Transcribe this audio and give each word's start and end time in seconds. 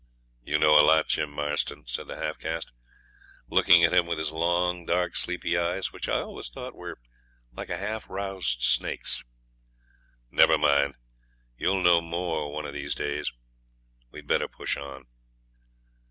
'You 0.43 0.57
know 0.57 0.79
a 0.79 0.81
lot, 0.83 1.09
Jim 1.09 1.29
Marston,' 1.29 1.85
said 1.85 2.07
the 2.07 2.15
half 2.15 2.39
caste, 2.39 2.71
looking 3.47 3.83
at 3.83 3.93
him 3.93 4.07
with 4.07 4.17
his 4.17 4.31
long 4.31 4.83
dark 4.83 5.15
sleepy 5.15 5.55
eyes 5.55 5.91
which 5.93 6.09
I 6.09 6.21
always 6.21 6.49
thought 6.49 6.73
were 6.73 6.97
like 7.55 7.69
a 7.69 7.77
half 7.77 8.09
roused 8.09 8.63
snake's. 8.63 9.23
'Never 10.31 10.57
mind, 10.57 10.95
you'll 11.55 11.83
know 11.83 12.01
more 12.01 12.51
one 12.51 12.65
of 12.65 12.73
these 12.73 12.95
days. 12.95 13.31
We'd 14.09 14.25
better 14.25 14.47
push 14.47 14.75
on.' 14.75 15.05